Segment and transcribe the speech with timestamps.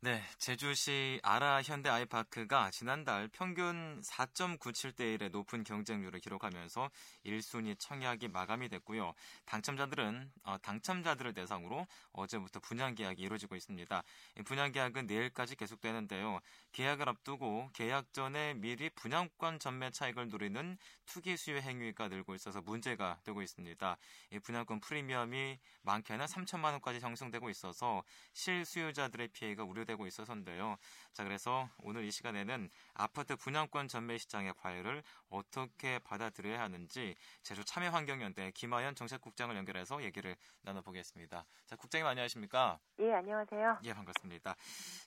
[0.00, 6.88] 네, 제주시 아라 현대 아이파크가 지난달 평균 4.97대 1의 높은 경쟁률을 기록하면서
[7.26, 9.12] 1순위 청약이 마감이 됐고요.
[9.46, 14.04] 당첨자들은 어, 당첨자들을 대상으로 어제부터 분양 계약이 이루어지고 있습니다.
[14.44, 16.38] 분양 계약은 내일까지 계속되는데요.
[16.70, 23.18] 계약을 앞두고 계약 전에 미리 분양권 전매 차익을 누리는 투기 수요 행위가 늘고 있어서 문제가
[23.24, 23.96] 되고 있습니다.
[24.44, 28.04] 분양권 프리미엄이 많게는 3천만 원까지 형성되고 있어서
[28.34, 30.76] 실수요자들의 피해가 우려 되고 있어서인데요.
[31.14, 38.52] 자, 그래서 오늘 이 시간에는 아파트 분양권 전매 시장의 과열을 어떻게 받아들여야 하는지 제주 참여환경연대
[38.54, 41.46] 김하연 정책국장을 연결해서 얘기를 나눠보겠습니다.
[41.66, 42.78] 자, 국장님 안녕하십니까?
[43.00, 43.78] 예, 안녕하세요.
[43.84, 44.56] 예, 반갑습니다.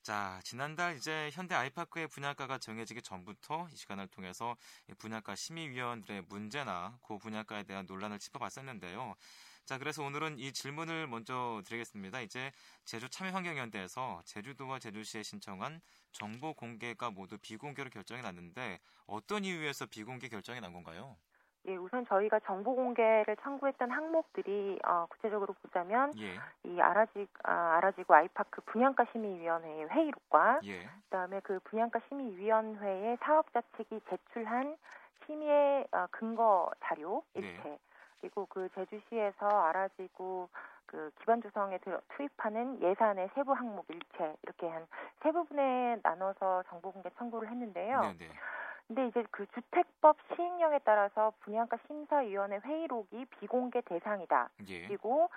[0.01, 4.57] 자, 지난달 이제 현대 아이파크의 분양가가 정해지기 전부터 이 시간을 통해서
[4.97, 9.15] 분양가 심의위원들의 문제나 그 분양가에 대한 논란을 짚어봤었는데요.
[9.71, 12.19] 자, 그래서 오늘은 이 질문을 먼저 드리겠습니다.
[12.19, 12.51] 이제
[12.83, 15.79] 제주 참여환경연대에서 제주도와 제주시에 신청한
[16.11, 21.15] 정보 공개가 모두 비공개로 결정이 났는데 어떤 이유에서 비공개 결정이 난 건가요?
[21.67, 26.35] 예, 우선 저희가 정보 공개를 청구했던 항목들이 어, 구체적으로 보자면 예.
[26.65, 30.89] 이 아라지 아, 아라지구 아이파크 분양가 심의위원회의 회의록과 예.
[31.05, 34.75] 그다음에 그 분양가 심의위원회의 사업자 측이 제출한
[35.25, 37.39] 심의의 어, 근거 자료 네.
[37.39, 37.79] 일체 네.
[38.21, 40.49] 그리고 그 제주시에서 알아지고
[40.85, 41.79] 그 기반 조성에
[42.15, 44.85] 투입하는 예산의 세부 항목 일체 이렇게 한
[45.21, 48.01] 세 부분에 나눠서 정보 공개 청구를 했는데요.
[48.01, 48.31] 네네.
[48.87, 54.49] 근데 이제 그 주택법 시행령에 따라서 분양가 심사위원회 회의록이 비공개 대상이다.
[54.67, 54.87] 예.
[54.87, 55.29] 그리고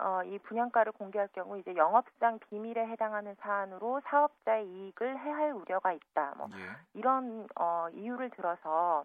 [0.00, 6.34] 어, 이 분양가를 공개할 경우 이제 영업상 비밀에 해당하는 사안으로 사업자의 이익을 해할 우려가 있다.
[6.36, 6.68] 뭐 예.
[6.94, 9.04] 이런 어, 이유를 들어서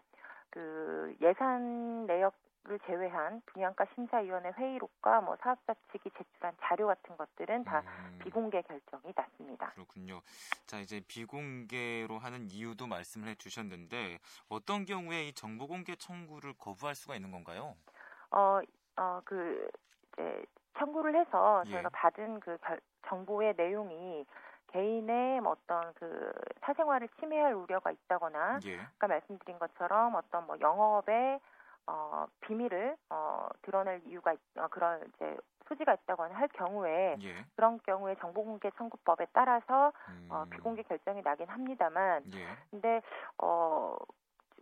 [0.50, 2.34] 그 예산 내역
[2.66, 8.20] 를 제외한 분양가 심사위원회 회의록과 뭐 사업자 측이 제출한 자료 같은 것들은 다 음.
[8.24, 9.72] 비공개 결정이 났습니다.
[9.72, 10.22] 그렇군요.
[10.66, 17.16] 자 이제 비공개로 하는 이유도 말씀을 해주셨는데 어떤 경우에 이 정보 공개 청구를 거부할 수가
[17.16, 17.76] 있는 건가요?
[18.32, 18.62] 어,
[18.96, 19.70] 어, 그
[20.14, 20.46] 이제
[20.78, 21.72] 청구를 해서 예.
[21.72, 24.26] 저희가 받은 그 결, 정보의 내용이
[24.68, 26.32] 개인의 뭐 어떤 그
[26.62, 28.80] 사생활을 침해할 우려가 있다거나, 예.
[28.80, 31.40] 아까 말씀드린 것처럼 어떤 뭐 영업에
[31.88, 37.46] 어, 비밀을 어, 드러낼 이유가 있, 어, 그런 이제 소지가 있다거나 할 경우에 예.
[37.56, 40.28] 그런 경우에 정보공개 청구법에 따라서 어, 음.
[40.30, 42.48] 어, 비공개 결정이 나긴 합니다만 예.
[42.72, 43.02] 근데
[43.38, 43.96] 어.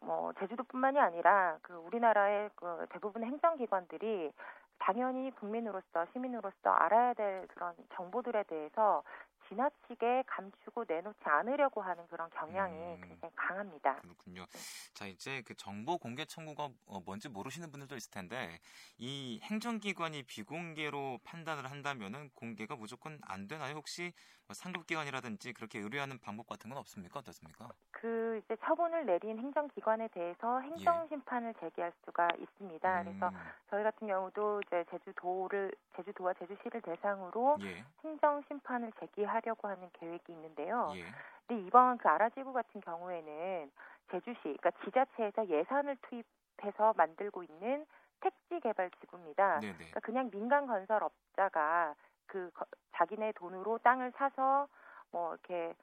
[0.04, 4.32] 뭐 제주도뿐만이 아니라 그 우리나라의 그 대부분의 행정기관들이
[4.80, 9.04] 당연히 국민으로서 시민으로서 알아야 될 그런 정보들에 대해서
[9.52, 13.96] 지나치게 감추고 내놓지 않으려고 하는 그런 경향이 음, 굉장히 강합니다.
[14.02, 14.46] 그렇군요.
[14.94, 18.60] 자 이제 그 정보 공개 청구가 어, 뭔지 모르시는 분들도 있을 텐데
[18.98, 23.76] 이 행정기관이 비공개로 판단을 한다면은 공개가 무조건 안 되나요?
[23.76, 24.14] 혹시
[24.48, 27.20] 뭐 상급기관이라든지 그렇게 의뢰하는 방법 같은 건 없습니까?
[27.20, 27.70] 어떻습니까?
[27.92, 31.60] 그 이제 처분을 내린 행정기관에 대해서 행정심판을 예.
[31.60, 33.02] 제기할 수가 있습니다.
[33.02, 33.06] 음.
[33.06, 33.32] 그래서
[33.70, 37.84] 저희 같은 경우도 이제 제주도를 제주도와 제주시를 대상으로 예.
[38.04, 40.94] 행정심판을 제기할 하려고 하는 계획이 있는데요.
[40.96, 41.06] 예.
[41.48, 43.72] 근데 이번 그 아라지구 같은 경우에는
[44.12, 47.86] 제주시, 그러니까 지자체에서 예산을 투입해서 만들고 있는
[48.22, 49.60] 택지 개발 지구입니다.
[49.60, 49.74] 네네.
[49.74, 51.96] 그러니까 그냥 민간 건설 업자가
[52.28, 54.68] 그 거, 자기네 돈으로 땅을 사서
[55.12, 55.74] 뭐 이렇게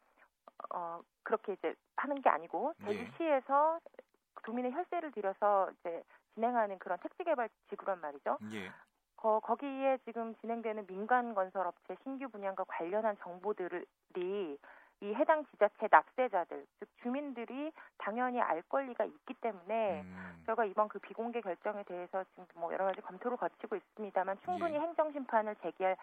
[0.70, 2.94] 어 그렇게 이제 하는 게 아니고 네.
[2.94, 4.04] 제주시에서 네.
[4.44, 6.02] 도민의 혈세를 들여서 이제
[6.34, 8.38] 진행하는 그런 택지 개발 지구란 말이죠.
[8.52, 8.72] 예.
[9.18, 14.58] 거, 거기에 지금 진행되는 민간 건설 업체 신규 분양과 관련한 정보들이
[15.00, 20.42] 이 해당 지자체 납세자들, 즉 주민들이 당연히 알 권리가 있기 때문에 음.
[20.46, 24.80] 저희가 이번 그 비공개 결정에 대해서 지금 뭐 여러 가지 검토를 거치고 있습니다만 충분히 예.
[24.80, 25.96] 행정 심판을 제기할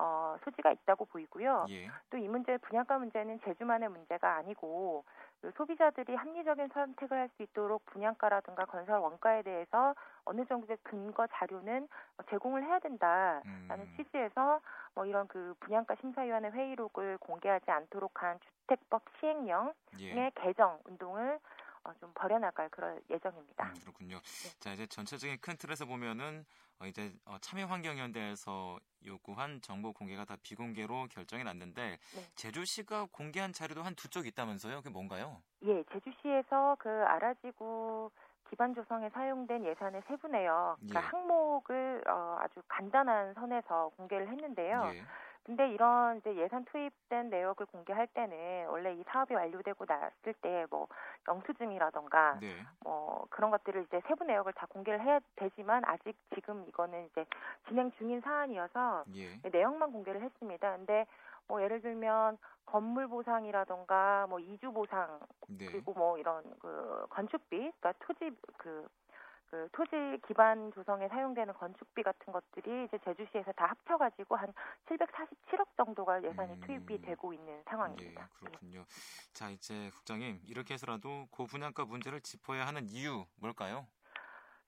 [0.00, 1.66] 어, 소지가 있다고 보이고요.
[1.68, 1.90] 예.
[2.08, 5.04] 또이 문제 분양가 문제는 제주만의 문제가 아니고
[5.42, 9.94] 그 소비자들이 합리적인 선택을 할 수 있도록 분양가라든가 건설 원가에 대해서
[10.24, 11.88] 어느 정도의 근거 자료는
[12.28, 13.94] 제공을 해야 된다라는 음.
[13.96, 14.60] 취지에서
[14.94, 20.30] 뭐 이런 그 분양가 심사위원회 회의록을 공개하지 않도록 한 주택법 시행령의 예.
[20.34, 21.38] 개정 운동을
[21.84, 23.64] 어, 좀 벌여나갈 그럴 예정입니다.
[23.66, 24.16] 음, 그렇군요.
[24.16, 24.50] 네.
[24.60, 26.44] 자 이제 전체적인 큰 틀에서 보면은
[26.78, 32.22] 어, 이제 어, 참여환경연대에서 요구한 정보 공개가 다 비공개로 결정이 났는데 네.
[32.36, 34.76] 제주시가 공개한 자료도 한 두 쪽 있다면서요?
[34.76, 35.42] 그게 뭔가요?
[35.62, 38.10] 예, 제주시에서 그 아라지구
[38.48, 41.04] 기반 조성에 사용된 예산의 세부 내역, 그러니까 예.
[41.10, 44.96] 항목을 어, 아주 간단한 선에서 공개를 했는데요.
[44.96, 45.06] 예.
[45.44, 50.86] 근데 이런 이제 예산 투입된 내역을 공개할 때는 원래 이 사업이 완료되고 났을 때 뭐
[51.28, 52.64] 영수증이라던가 네.
[52.84, 57.24] 뭐 그런 것들을 이제 세부 내역을 다 공개를 해야 되지만 아직 지금 이거는 이제
[57.68, 59.40] 진행 중인 사안이어서 예.
[59.50, 60.76] 내용만 공개를 했습니다.
[60.76, 61.06] 근데
[61.48, 65.66] 뭐 예를 들면 건물 보상이라던가 뭐 이주 보상 네.
[65.66, 68.86] 그리고 뭐 이런 그 건축비 그러니까 토지 그
[69.50, 69.96] 그 토지
[70.28, 74.52] 기반 조성에 사용되는 건축비 같은 것들이 이제 제주시에서 다 합쳐가지고 한
[74.86, 78.22] 747억 정도가 예산이 음, 투입이 되고 있는 상황입니다.
[78.22, 78.84] 예, 그렇군요.
[79.32, 83.86] 자 이제 국장님 이렇게 해서라도 고분양가 문제를 짚어야 하는 이유 뭘까요?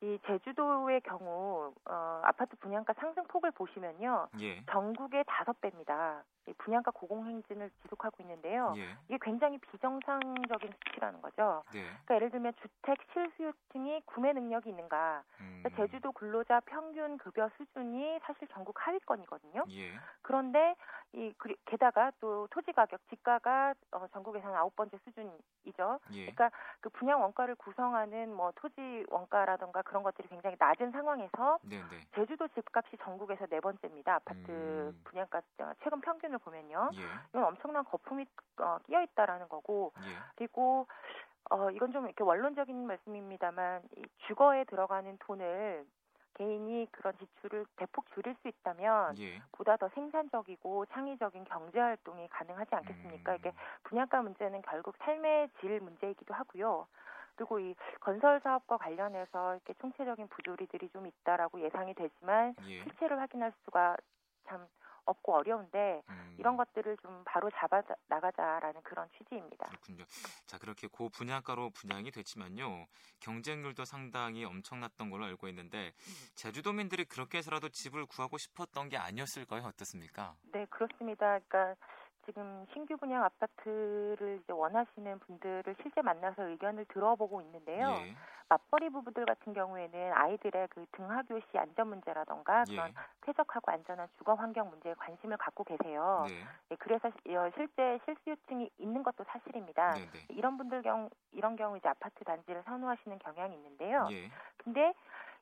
[0.01, 4.65] 이 제주도의 경우 어, 아파트 분양가 상승폭을 보시면요, 예.
[4.67, 6.25] 전국의 다섯 배입니다.
[6.59, 8.75] 분양가 고공행진을 지속하고 있는데요.
[8.77, 8.97] 예.
[9.09, 11.63] 이게 굉장히 비정상적인 수치라는 거죠.
[11.73, 11.83] 네.
[11.83, 15.23] 그러니까 예를 들면 주택 실수요층이 구매 능력이 있는가.
[15.37, 15.63] 그러니까 음.
[15.63, 19.65] 그러니까 제주도 근로자 평균 급여 수준이 사실 전국 하위권이거든요.
[19.71, 19.93] 예.
[20.23, 20.75] 그런데
[21.15, 21.33] 이
[21.67, 26.01] 게다가 또 토지 가격 지가가 어, 전국에서는 아홉 번째 수준이죠.
[26.13, 26.21] 예.
[26.33, 26.51] 그러니까
[26.81, 31.83] 그 분양 원가를 구성하는 뭐 토지 원가라던가 그런 것들이 굉장히 낮은 상황에서 네네.
[31.91, 32.01] 네.
[32.15, 34.15] 제주도 집값이 전국에서 네 번째입니다.
[34.15, 35.01] 아파트 음.
[35.05, 36.91] 분양가 어, 최근 평균 을 보면요.
[36.95, 37.01] 예.
[37.31, 38.27] 이건 엄청난 거품이
[38.59, 40.17] 어, 끼어 있다라는 거고 예.
[40.37, 40.87] 그리고
[41.51, 45.85] 어 이건 좀 이렇게 원론적인 말씀입니다만 이 주거에 들어가는 돈을
[46.35, 49.43] 개인이 그런 지출을 대폭 줄일 수 있다면 예.
[49.53, 53.33] 보다 더 생산적이고 창의적인 경제 활동이 가능하지 않겠습니까?
[53.33, 53.37] 음.
[53.39, 53.53] 이게
[53.85, 56.87] 분양가 문제는 결국 삶의 질 문제이기도 하고요.
[57.37, 62.83] 그리고 이 건설 사업과 관련해서 이렇게 총체적인 부조리들이 좀 있다라고 예상이 되지만 예.
[62.83, 63.97] 실체를 확인할 수가
[64.47, 64.67] 참
[65.05, 66.37] 없고 어려운데 음.
[66.39, 69.67] 이런 것들을 좀 바로 잡아 나가자라는 그런 취지입니다.
[69.69, 70.05] 그렇군요.
[70.47, 72.87] 자 그렇게 고 분양가로 분양이 됐지만요
[73.21, 75.93] 경쟁률도 상당히 엄청났던 걸로 알고 있는데
[76.35, 79.63] 제주도민들이 그렇게 해서라도 집을 구하고 싶었던 게 아니었을까요?
[79.63, 80.37] 어떻습니까?
[80.53, 81.39] 네 그렇습니다.
[81.41, 81.77] 그러니까
[82.25, 87.95] 지금 신규 분양 아파트를 이제 원하시는 분들을 실제 만나서 의견을 들어보고 있는데요.
[88.07, 88.15] 예.
[88.49, 92.95] 맞벌이 부부들 같은 경우에는 아이들의 그 등하교 시 안전 문제라던가 그런 예.
[93.23, 96.27] 쾌적하고 안전한 주거 환경 문제에 관심을 갖고 계세요.
[96.29, 96.45] 네.
[96.71, 99.95] 예, 그래서 어, 실제 실수요층이 있는 것도 사실입니다.
[99.95, 100.27] 네, 네.
[100.29, 104.09] 이런 분들 경 이런 경우 이제 아파트 단지를 선호하시는 경향이 있는데요.
[104.13, 104.31] 예.
[104.59, 104.93] 근데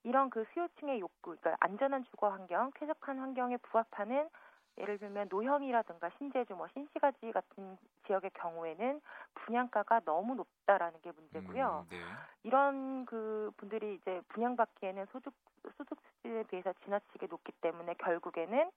[0.05, 4.31] 이런 그 수요층의 욕구, 그러니까 안전한 주거 환경, 쾌적한 환경에 부합하는
[4.79, 7.77] 예를 들면 노형이라든가 신제주, 뭐 신시가지 같은
[8.07, 9.01] 지역의 경우에는
[9.35, 11.87] 분양가가 너무 높다라는 게 문제고요.
[11.87, 11.99] 음, 네.
[12.43, 15.35] 이런 그 분들이 이제 분양받기에는 소득
[15.77, 18.71] 소득 수준에 비해서 지나치게 높기 때문에 결국에는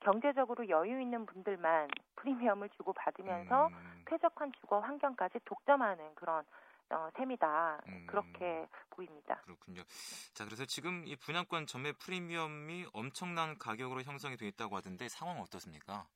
[0.00, 4.02] 경제적으로 여유 있는 분들만 프리미엄을 주고 받으면서 음.
[4.06, 6.44] 쾌적한 주거 환경까지 독점하는 그런
[6.90, 7.80] 어, 셈이다.
[7.88, 9.40] 음, 그렇게 보입니다.
[9.44, 9.82] 그렇군요.
[10.34, 16.06] 자, 그래서 지금 이 분양권 전매 프리미엄이 엄청난 가격으로 형성이 되어 있다고 하던데 상황은 어떻습니까?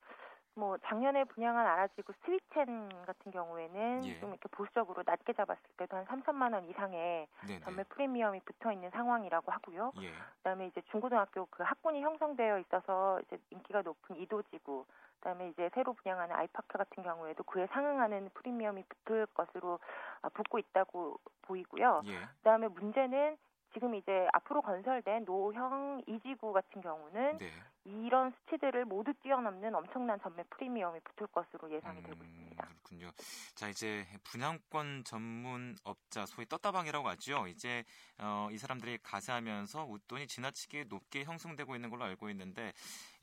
[0.54, 4.20] 뭐 작년에 분양한 아라지구 스위첸 같은 경우에는 예.
[4.20, 7.60] 좀 이렇게 보수적으로 낮게 잡았을 때도 한 3천만 원 이상의 네네.
[7.60, 9.92] 전매 프리미엄이 붙어 있는 상황이라고 하고요.
[10.02, 10.12] 예.
[10.38, 14.84] 그다음에 이제 중고등학교 그 학군이 형성되어 있어서 이제 인기가 높은 이도지구
[15.20, 19.78] 그다음에 이제 새로 분양하는 아이파크 같은 경우에도 그에 상응하는 프리미엄이 붙을 것으로
[20.22, 22.02] 아, 붙고 있다고 보이고요.
[22.06, 22.20] 예.
[22.38, 23.36] 그다음에 문제는
[23.72, 27.50] 지금 이제 앞으로 건설된 노형 이지구 같은 경우는 네.
[27.84, 32.66] 이런 수치들을 모두 뛰어넘는 엄청난 전매 프리미엄이 붙을 것으로 예상이 음, 되고 있습니다.
[32.66, 33.10] 그렇군요.
[33.54, 37.46] 자 이제 분양권 전문 업자 소위 떴다방이라고 하죠.
[37.46, 37.84] 이제
[38.18, 42.72] 어, 이 사람들이 가세하면서 웃돈이 지나치게 높게 형성되고 있는 걸로 알고 있는데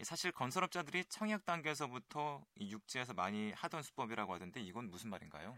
[0.01, 5.56] 사실 건설업자들이 청약 단계에서부터 육지에서 많이 하던 수법이라고 하던데 이건 무슨 말인가요?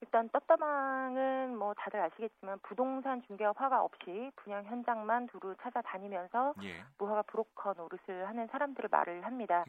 [0.00, 6.84] 일단 떴다방은 뭐 다들 아시겠지만 부동산 중개업 허가 없이 분양 현장만 두루 찾아다니면서 예.
[6.98, 9.64] 무허가 브로커 노릇을 하는 사람들을 말을 합니다.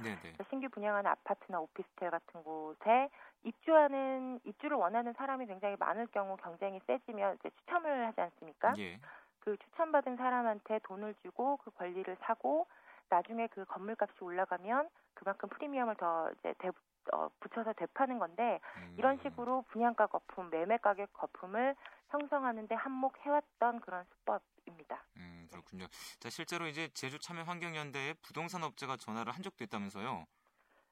[0.49, 3.09] 신규 분양하는 아파트나 오피스텔 같은 곳에
[3.43, 8.75] 입주하는 입주를 원하는 사람이 굉장히 많을 경우 경쟁이 세지면 이제 추첨을 하지 않습니까?
[8.77, 8.99] 예.
[9.39, 12.67] 그 추천받은 사람한테 돈을 주고 그 권리를 사고
[13.09, 16.69] 나중에 그 건물값이 올라가면 그만큼 프리미엄을 더 이제 대,
[17.13, 18.95] 어, 붙여서 되파는 건데 음.
[18.97, 21.75] 이런 식으로 분양가 거품, 매매 가격 거품을
[22.09, 25.03] 형성하는데 한몫해왔던 그런 수법입니다.
[25.17, 25.87] 음, 그렇군요.
[26.19, 30.25] 자, 실제로 이제 제주 참여 환경연대에 부동산 업체가 전화를 한 적도 있다면서요?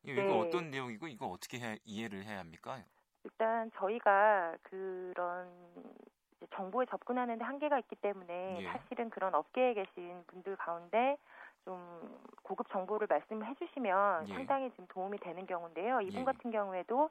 [0.03, 0.39] 이거 네.
[0.39, 2.83] 어떤 내용이고 이거 어떻게 해, 이해를 해야 합니까?
[3.24, 5.51] 일단 저희가 그런
[6.55, 8.67] 정보에 접근하는데 한계가 있기 때문에 예.
[8.67, 11.17] 사실은 그런 업계에 계신 분들 가운데
[11.67, 14.33] 좀 고급 정보를 말씀해 주시면 예.
[14.33, 16.00] 상당히 좀 도움이 되는 경우인데요.
[16.00, 16.24] 이분 예.
[16.24, 17.09] 같은 경우에도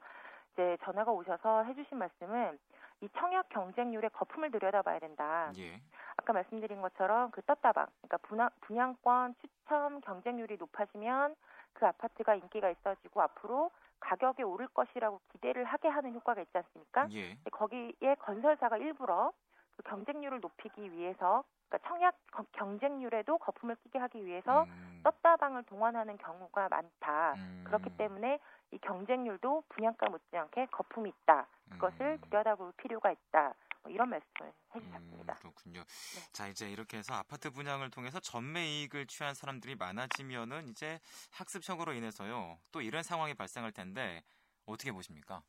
[0.53, 2.57] 이제 전화가 오셔서 해주신 말씀은
[3.01, 5.51] 이 청약 경쟁률의 거품을 들여다봐야 된다.
[5.59, 5.79] 예.
[6.17, 11.35] 아까 말씀드린 것처럼 그 떴다방, 그러니까 분양, 분양권 추첨 경쟁률이 높아지면
[11.73, 17.07] 그 아파트가 인기가 있어지고 앞으로 가격이 오를 것이라고 기대를 하게 하는 효과가 있지 않습니까?
[17.11, 17.37] 예.
[17.51, 19.31] 거기에 건설사가 일부러
[19.75, 22.15] 그 경쟁률을 높이기 위해서 그러니까 청약
[22.53, 25.01] 경쟁률에도 거품을 끼게 하기 위해서 음.
[25.03, 27.33] 떴다방을 동원하는 경우가 많다.
[27.33, 27.63] 음.
[27.65, 28.39] 그렇기 때문에
[28.71, 31.47] 이 경쟁률도 분양가 못지않게 거품이 있다.
[31.71, 32.21] 그것을 음.
[32.29, 33.53] 들여다볼 필요가 있다.
[33.83, 35.33] 뭐 이런 말씀을 해주셨습니다.
[35.33, 35.79] 음, 그렇군요.
[35.81, 36.33] 네.
[36.33, 40.99] 자 이제 이렇게 해서 아파트 분양을 통해서 전매 이익을 취한 사람들이 많아지면은 이제
[41.31, 44.23] 학습적으로 인해서요 또 이런 상황이 발생할 텐데
[44.65, 45.41] 어떻게 보십니까?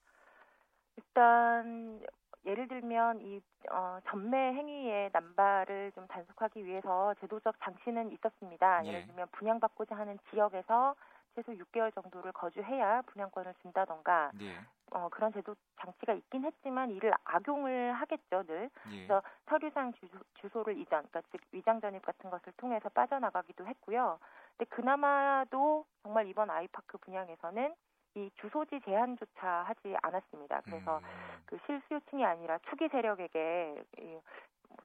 [0.96, 2.00] 일단
[2.44, 3.40] 예를 들면 이
[3.70, 8.84] 어, 전매 행위의 남발을 좀 단속하기 위해서 제도적 장치는 있었습니다.
[8.86, 8.92] 예.
[8.92, 10.94] 를 들면 분양받고자 하는 지역에서
[11.34, 14.54] 최소 6개월 정도를 거주해야 분양권을 준다던가 예.
[14.90, 18.70] 어, 그런 제도 장치가 있긴 했지만 이를 악용을 하겠죠 늘.
[18.90, 19.06] 예.
[19.06, 19.92] 그래서 서류상
[20.34, 24.18] 주소, 를 이전, 그러니까 즉 위장 전입 같은 것을 통해서 빠져나가기도 했고요.
[24.56, 27.74] 근데 그나마도 정말 이번 아이파크 분양에서는
[28.14, 30.60] 이 주소지 제한조차 하지 않았습니다.
[30.64, 31.42] 그래서 음.
[31.46, 33.82] 그 실수요층이 아니라 투기 세력에게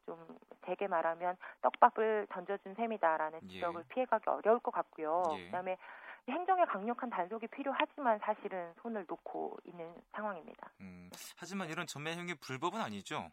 [0.05, 0.17] 좀
[0.61, 3.47] 대게 말하면 떡밥을 던져준 셈이다라는 예.
[3.47, 3.93] 지적을 예.
[3.93, 5.23] 피해가기 어려울 것 같고요.
[5.37, 5.45] 예.
[5.45, 5.77] 그다음에
[6.29, 10.71] 행정의 강력한 단속이 필요하지만 사실은 손을 놓고 있는 상황입니다.
[10.79, 13.29] 음, 하지만 이런 전매 행위 불법은 아니죠?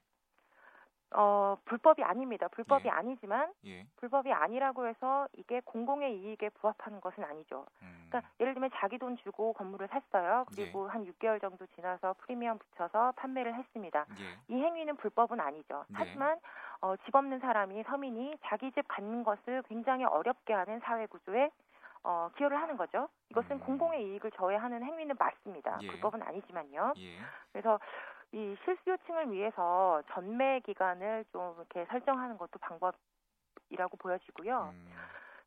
[1.12, 2.46] 어, 불법이 아닙니다.
[2.48, 2.90] 불법이 예.
[2.90, 3.86] 아니지만 예.
[3.96, 7.66] 불법이 아니라고 해서 이게 공공의 이익에 부합하는 것은 아니죠.
[7.82, 8.06] 음.
[8.08, 10.44] 그러니까 예를 들면 자기 돈 주고 건물을 샀어요.
[10.54, 10.90] 그리고 예.
[10.90, 14.06] 한 6개월 정도 지나서 프리미엄 붙여서 판매를 했습니다.
[14.20, 14.54] 예.
[14.54, 15.84] 이 행위는 불법은 아니죠.
[15.88, 15.96] 네.
[15.98, 16.38] 하지만
[16.80, 21.50] 어, 집 없는 사람이 서민이 자기 집 갖는 것을 굉장히 어렵게 하는 사회 구조에
[22.02, 23.08] 어, 기여를 하는 거죠.
[23.30, 23.60] 이것은 음.
[23.60, 25.78] 공공의 이익을 저해하는 행위는 맞습니다.
[25.82, 25.88] 예.
[25.88, 26.94] 불법은 아니지만요.
[26.96, 27.18] 예.
[27.52, 27.78] 그래서
[28.32, 34.72] 이 실수요층을 위해서 전매 기간을 좀 이렇게 설정하는 것도 방법이라고 보여지고요.
[34.72, 34.90] 음.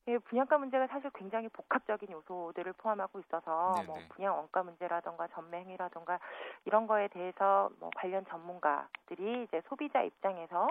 [0.09, 3.87] 예, 분양가 문제가 사실 굉장히 복합적인 요소들을 포함하고 있어서 네네.
[3.87, 6.19] 뭐 분양 원가 문제라던가 전매 행위라던가
[6.65, 10.67] 이런 거에 대해서 뭐 관련 전문가들이 이제 소비자 입장에서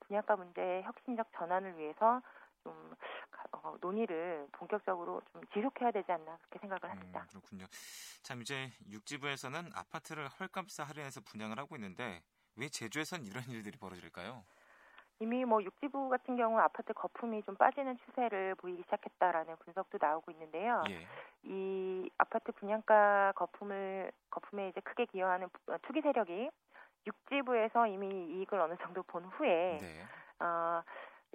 [0.00, 2.20] 분양가 문제의 혁신적 전환을 위해서
[2.62, 2.96] 좀 어,
[3.84, 7.20] 논의를 본격적으로 좀 지속해야 되지 않나 그렇게 생각을 합니다.
[7.20, 7.66] 음, 그렇군요.
[8.22, 12.22] 참 이제 육지부에서는 아파트를 헐값에 할인해서 분양을 하고 있는데
[12.56, 14.42] 왜 제주에선 이런 일들이 벌어질까요?
[15.20, 20.82] 이미 뭐 육지부 같은 경우 아파트 거품이 좀 빠지는 추세를 보이기 시작했다라는 분석도 나오고 있는데요.
[20.88, 21.06] 예.
[21.44, 25.48] 이 아파트 분양가 거품을 거품에 이제 크게 기여하는
[25.82, 26.50] 투기 세력이
[27.06, 30.04] 육지부에서 이미 이익을 어느 정도 본 후에 네.
[30.40, 30.82] 어,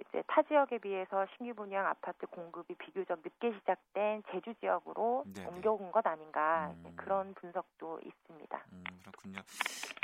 [0.00, 5.48] 이제 타 지역에 비해서 신규 분양 아파트 공급이 비교적 늦게 시작된 제주 지역으로 네네.
[5.48, 6.92] 옮겨온 것 아닌가 음.
[6.96, 8.64] 그런 분석도 있습니다.
[8.72, 9.40] 음, 그렇군요.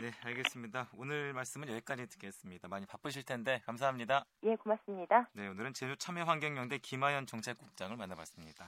[0.03, 0.88] 네, 알겠습니다.
[0.97, 2.69] 오늘 말씀은 여기까지 듣겠습니다.
[2.69, 4.25] 많이 바쁘실 텐데 감사합니다.
[4.45, 5.29] 예, 고맙습니다.
[5.33, 8.65] 네, 오늘은 제주 참여환경연대 김하연 정책국장을 만나봤습니다.